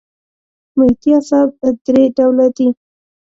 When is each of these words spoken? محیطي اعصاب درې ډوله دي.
محیطي 0.77 1.09
اعصاب 1.17 1.47
درې 1.85 2.03
ډوله 2.17 2.47
دي. 2.57 2.67